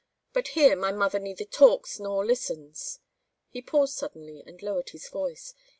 [0.33, 3.01] But here my mother neither talks nor listens"
[3.53, 5.53] He paused suddenly and lowered his voice.